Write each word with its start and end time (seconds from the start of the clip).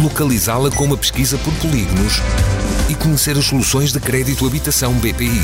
localizá-la 0.00 0.70
com 0.70 0.84
uma 0.84 0.96
pesquisa 0.96 1.38
por 1.38 1.54
polígonos 1.54 2.14
e 2.90 2.94
conhecer 2.94 3.36
as 3.36 3.44
soluções 3.46 3.92
de 3.92 4.00
crédito 4.00 4.46
habitação 4.46 4.92
BPI. 4.94 5.40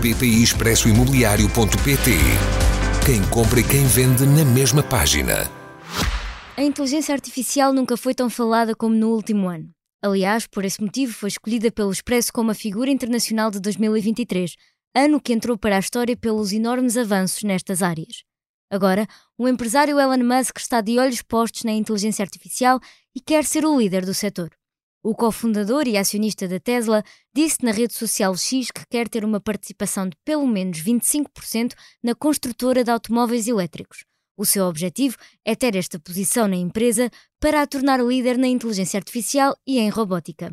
BPI 0.00 0.42
Expresso 0.42 0.88
Imobiliário.pt 0.88 2.10
Quem 3.04 3.22
compra 3.30 3.60
e 3.60 3.64
quem 3.64 3.86
vende 3.86 4.26
na 4.26 4.44
mesma 4.44 4.82
página. 4.82 5.50
A 6.56 6.62
inteligência 6.62 7.14
artificial 7.14 7.72
nunca 7.72 7.96
foi 7.96 8.14
tão 8.14 8.28
falada 8.28 8.74
como 8.74 8.94
no 8.94 9.08
último 9.08 9.48
ano. 9.48 9.70
Aliás, 10.02 10.46
por 10.46 10.64
esse 10.64 10.80
motivo, 10.82 11.12
foi 11.12 11.28
escolhida 11.28 11.70
pelo 11.70 11.90
Expresso 11.90 12.32
como 12.32 12.50
a 12.50 12.54
figura 12.54 12.90
internacional 12.90 13.50
de 13.50 13.60
2023, 13.60 14.54
ano 14.94 15.20
que 15.20 15.32
entrou 15.32 15.58
para 15.58 15.76
a 15.76 15.80
história 15.80 16.16
pelos 16.16 16.52
enormes 16.52 16.96
avanços 16.96 17.42
nestas 17.42 17.82
áreas. 17.82 18.24
Agora, 18.70 19.06
o 19.38 19.46
empresário 19.46 19.98
Elon 19.98 20.24
Musk 20.24 20.58
está 20.58 20.80
de 20.80 20.98
olhos 20.98 21.22
postos 21.22 21.64
na 21.64 21.72
inteligência 21.72 22.22
artificial 22.22 22.80
e 23.14 23.20
quer 23.20 23.44
ser 23.44 23.64
o 23.64 23.78
líder 23.78 24.04
do 24.04 24.12
setor. 24.12 24.50
O 25.02 25.14
cofundador 25.14 25.86
e 25.86 25.96
acionista 25.96 26.48
da 26.48 26.58
Tesla 26.58 27.04
disse 27.32 27.64
na 27.64 27.70
rede 27.70 27.94
social 27.94 28.36
X 28.36 28.72
que 28.72 28.84
quer 28.90 29.08
ter 29.08 29.24
uma 29.24 29.40
participação 29.40 30.08
de 30.08 30.16
pelo 30.24 30.48
menos 30.48 30.80
25% 30.80 31.74
na 32.02 32.12
construtora 32.12 32.82
de 32.82 32.90
automóveis 32.90 33.46
elétricos. 33.46 34.04
O 34.36 34.44
seu 34.44 34.66
objetivo 34.66 35.16
é 35.44 35.54
ter 35.54 35.76
esta 35.76 35.98
posição 36.00 36.48
na 36.48 36.56
empresa 36.56 37.08
para 37.40 37.62
a 37.62 37.66
tornar 37.68 38.00
líder 38.00 38.36
na 38.36 38.48
inteligência 38.48 38.98
artificial 38.98 39.56
e 39.64 39.78
em 39.78 39.88
robótica. 39.88 40.52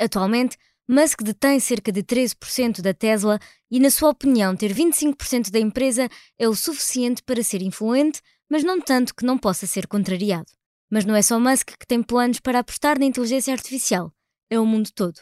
Atualmente, 0.00 0.56
Musk 0.88 1.22
detém 1.22 1.60
cerca 1.60 1.92
de 1.92 2.02
13% 2.02 2.80
da 2.80 2.92
Tesla 2.92 3.38
e, 3.70 3.78
na 3.78 3.90
sua 3.90 4.10
opinião, 4.10 4.56
ter 4.56 4.74
25% 4.74 5.50
da 5.50 5.58
empresa 5.58 6.08
é 6.38 6.48
o 6.48 6.54
suficiente 6.54 7.22
para 7.22 7.42
ser 7.42 7.62
influente, 7.62 8.20
mas 8.50 8.64
não 8.64 8.80
tanto 8.80 9.14
que 9.14 9.24
não 9.24 9.38
possa 9.38 9.66
ser 9.66 9.86
contrariado. 9.86 10.50
Mas 10.90 11.04
não 11.04 11.14
é 11.14 11.22
só 11.22 11.38
Musk 11.38 11.70
que 11.78 11.86
tem 11.86 12.02
planos 12.02 12.40
para 12.40 12.58
apostar 12.58 12.98
na 12.98 13.06
inteligência 13.06 13.52
artificial, 13.52 14.12
é 14.50 14.58
o 14.58 14.66
mundo 14.66 14.90
todo. 14.94 15.20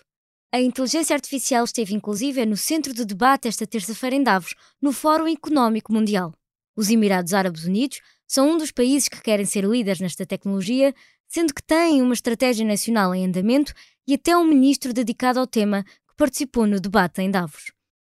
A 0.52 0.60
inteligência 0.60 1.14
artificial 1.14 1.64
esteve 1.64 1.94
inclusive 1.94 2.44
no 2.44 2.56
centro 2.56 2.92
do 2.92 3.04
debate 3.04 3.46
esta 3.46 3.64
terça-feira 3.64 4.16
em 4.16 4.22
Davos, 4.22 4.54
no 4.82 4.92
Fórum 4.92 5.28
Económico 5.28 5.92
Mundial. 5.92 6.34
Os 6.74 6.90
Emirados 6.90 7.34
Árabes 7.34 7.64
Unidos 7.64 8.00
são 8.30 8.52
um 8.52 8.56
dos 8.56 8.70
países 8.70 9.08
que 9.08 9.20
querem 9.20 9.44
ser 9.44 9.64
líderes 9.64 9.98
nesta 9.98 10.24
tecnologia, 10.24 10.94
sendo 11.26 11.52
que 11.52 11.60
têm 11.60 12.00
uma 12.00 12.14
estratégia 12.14 12.64
nacional 12.64 13.12
em 13.12 13.26
andamento 13.26 13.72
e 14.06 14.14
até 14.14 14.36
um 14.36 14.44
ministro 14.44 14.92
dedicado 14.92 15.40
ao 15.40 15.48
tema 15.48 15.82
que 15.82 16.14
participou 16.16 16.64
no 16.64 16.78
debate 16.78 17.20
em 17.20 17.28
Davos. 17.28 17.72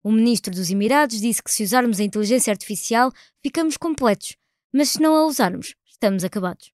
O 0.04 0.12
ministro 0.12 0.52
dos 0.52 0.70
Emirados 0.70 1.18
disse 1.18 1.42
que 1.42 1.50
se 1.50 1.64
usarmos 1.64 1.98
a 1.98 2.04
inteligência 2.04 2.50
artificial, 2.50 3.10
ficamos 3.42 3.78
completos, 3.78 4.36
mas 4.70 4.90
se 4.90 5.00
não 5.00 5.16
a 5.16 5.24
usarmos, 5.24 5.74
estamos 5.86 6.24
acabados. 6.24 6.70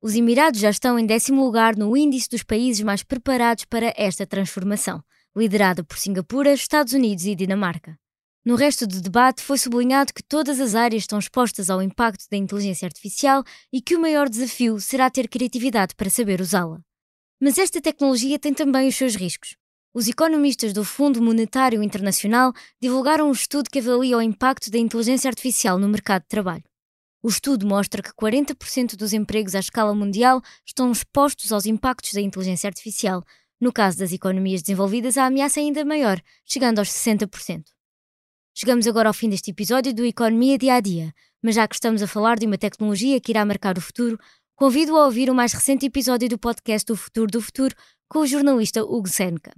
Os 0.00 0.14
Emirados 0.14 0.60
já 0.60 0.70
estão 0.70 0.96
em 0.96 1.04
décimo 1.04 1.44
lugar 1.44 1.74
no 1.74 1.96
índice 1.96 2.28
dos 2.28 2.44
países 2.44 2.84
mais 2.84 3.02
preparados 3.02 3.64
para 3.64 3.92
esta 3.96 4.24
transformação, 4.24 5.02
liderada 5.36 5.82
por 5.82 5.98
Singapura, 5.98 6.52
Estados 6.52 6.92
Unidos 6.92 7.26
e 7.26 7.34
Dinamarca. 7.34 7.98
No 8.48 8.54
resto 8.54 8.86
do 8.86 9.02
debate 9.02 9.42
foi 9.42 9.58
sublinhado 9.58 10.14
que 10.14 10.22
todas 10.22 10.58
as 10.58 10.74
áreas 10.74 11.02
estão 11.02 11.18
expostas 11.18 11.68
ao 11.68 11.82
impacto 11.82 12.24
da 12.30 12.36
inteligência 12.38 12.86
artificial 12.86 13.44
e 13.70 13.82
que 13.82 13.94
o 13.94 14.00
maior 14.00 14.26
desafio 14.26 14.80
será 14.80 15.10
ter 15.10 15.28
criatividade 15.28 15.94
para 15.94 16.08
saber 16.08 16.40
usá-la. 16.40 16.80
Mas 17.38 17.58
esta 17.58 17.78
tecnologia 17.78 18.38
tem 18.38 18.54
também 18.54 18.88
os 18.88 18.96
seus 18.96 19.14
riscos. 19.16 19.54
Os 19.92 20.08
economistas 20.08 20.72
do 20.72 20.82
Fundo 20.82 21.20
Monetário 21.20 21.82
Internacional 21.82 22.54
divulgaram 22.80 23.28
um 23.28 23.32
estudo 23.32 23.68
que 23.68 23.80
avalia 23.80 24.16
o 24.16 24.22
impacto 24.22 24.70
da 24.70 24.78
inteligência 24.78 25.28
artificial 25.28 25.78
no 25.78 25.86
mercado 25.86 26.22
de 26.22 26.28
trabalho. 26.28 26.64
O 27.22 27.28
estudo 27.28 27.66
mostra 27.66 28.02
que 28.02 28.14
40% 28.14 28.96
dos 28.96 29.12
empregos 29.12 29.54
à 29.54 29.58
escala 29.58 29.94
mundial 29.94 30.40
estão 30.64 30.90
expostos 30.90 31.52
aos 31.52 31.66
impactos 31.66 32.14
da 32.14 32.22
inteligência 32.22 32.66
artificial. 32.66 33.22
No 33.60 33.70
caso 33.70 33.98
das 33.98 34.10
economias 34.10 34.62
desenvolvidas, 34.62 35.18
a 35.18 35.26
ameaça 35.26 35.60
é 35.60 35.64
ainda 35.64 35.84
maior, 35.84 36.18
chegando 36.46 36.78
aos 36.78 36.88
60%. 36.88 37.76
Chegamos 38.58 38.88
agora 38.88 39.08
ao 39.08 39.14
fim 39.14 39.28
deste 39.28 39.52
episódio 39.52 39.94
do 39.94 40.04
Economia 40.04 40.58
Dia 40.58 40.74
a 40.74 40.80
Dia, 40.80 41.14
mas 41.40 41.54
já 41.54 41.68
que 41.68 41.76
estamos 41.76 42.02
a 42.02 42.08
falar 42.08 42.40
de 42.40 42.46
uma 42.46 42.58
tecnologia 42.58 43.20
que 43.20 43.30
irá 43.30 43.44
marcar 43.44 43.78
o 43.78 43.80
futuro, 43.80 44.18
Convido 44.58 44.96
a 44.96 45.04
ouvir 45.04 45.30
o 45.30 45.34
mais 45.36 45.52
recente 45.52 45.86
episódio 45.86 46.28
do 46.28 46.36
podcast 46.36 46.90
O 46.90 46.96
Futuro 46.96 47.30
do 47.30 47.40
Futuro 47.40 47.72
com 48.08 48.18
o 48.18 48.26
jornalista 48.26 48.82
Hugo 48.82 49.06
Senka. 49.06 49.52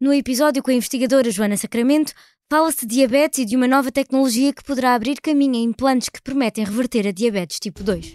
No 0.00 0.14
episódio 0.14 0.62
com 0.62 0.70
a 0.70 0.74
investigadora 0.74 1.32
Joana 1.32 1.56
Sacramento, 1.56 2.12
fala-se 2.48 2.86
de 2.86 2.94
diabetes 2.94 3.40
e 3.40 3.44
de 3.44 3.56
uma 3.56 3.66
nova 3.66 3.90
tecnologia 3.90 4.52
que 4.52 4.62
poderá 4.62 4.94
abrir 4.94 5.20
caminho 5.20 5.56
a 5.56 5.64
implantes 5.64 6.08
que 6.08 6.22
prometem 6.22 6.64
reverter 6.64 7.08
a 7.08 7.10
diabetes 7.10 7.58
tipo 7.58 7.82
2. 7.82 8.14